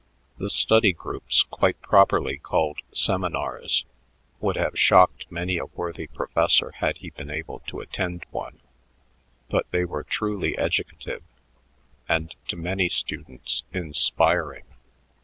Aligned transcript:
The 0.39 0.49
study 0.49 0.93
groups, 0.93 1.43
quite 1.43 1.79
properly 1.79 2.37
called 2.39 2.79
seminars, 2.91 3.85
would 4.39 4.55
have 4.55 4.79
shocked 4.79 5.27
many 5.31 5.59
a 5.59 5.67
worthy 5.67 6.07
professor 6.07 6.71
had 6.71 6.97
he 6.97 7.11
been 7.11 7.29
able 7.29 7.59
to 7.67 7.81
attend 7.81 8.25
one; 8.31 8.59
but 9.51 9.69
they 9.69 9.85
were 9.85 10.01
truly 10.01 10.57
educative, 10.57 11.21
and 12.09 12.33
to 12.47 12.55
many 12.55 12.89
students 12.89 13.61
inspiring. 13.73 14.63